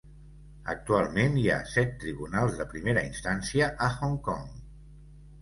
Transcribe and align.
Actualment 0.71 1.37
hi 1.41 1.43
ha 1.55 1.57
set 1.73 1.93
tribunals 2.05 2.57
de 2.63 2.67
primera 2.73 3.05
instància 3.11 3.69
a 3.91 3.93
Hong 4.01 4.19
Kong. 4.31 4.51